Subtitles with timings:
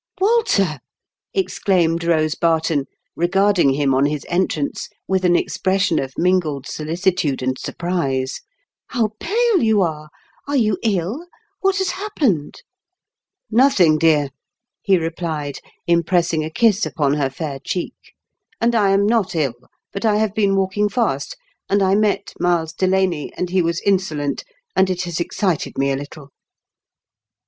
[0.19, 0.79] "Walter!''
[1.35, 7.43] exclaimed Kose Barton, regard ing him on his entrance with an expression of mingled soUcitude
[7.43, 8.41] and surprise,
[8.87, 10.09] "how pale you are!
[10.47, 11.27] Are you ill?
[11.59, 12.63] What has happened?""
[13.51, 14.29] Nothing, dear,"
[14.81, 17.93] he replied, impressing a kiss upon her fair cheek."
[18.59, 19.53] And I am not iU;
[19.93, 21.37] but I have been walking fast,
[21.69, 24.43] and I met Miles Delaney, and he was insolent,
[24.75, 26.29] and it has excited me a little."